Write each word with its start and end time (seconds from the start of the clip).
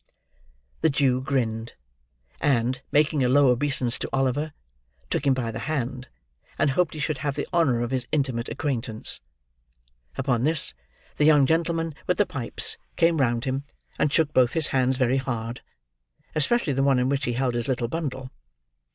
The 0.81 0.89
Jew 0.89 1.21
grinned; 1.21 1.73
and, 2.39 2.81
making 2.91 3.23
a 3.23 3.27
low 3.29 3.49
obeisance 3.49 3.99
to 3.99 4.09
Oliver, 4.11 4.51
took 5.11 5.27
him 5.27 5.35
by 5.35 5.51
the 5.51 5.59
hand, 5.69 6.07
and 6.57 6.71
hoped 6.71 6.95
he 6.95 6.99
should 6.99 7.19
have 7.19 7.35
the 7.35 7.47
honour 7.53 7.81
of 7.83 7.91
his 7.91 8.07
intimate 8.11 8.49
acquaintance. 8.49 9.21
Upon 10.17 10.43
this, 10.43 10.73
the 11.17 11.25
young 11.25 11.45
gentleman 11.45 11.93
with 12.07 12.17
the 12.17 12.25
pipes 12.25 12.77
came 12.95 13.21
round 13.21 13.45
him, 13.45 13.63
and 13.99 14.11
shook 14.11 14.33
both 14.33 14.53
his 14.53 14.69
hands 14.69 14.97
very 14.97 15.17
hard—especially 15.17 16.73
the 16.73 16.81
one 16.81 16.97
in 16.97 17.07
which 17.07 17.25
he 17.25 17.33
held 17.33 17.53
his 17.53 17.67
little 17.67 17.87
bundle. 17.87 18.31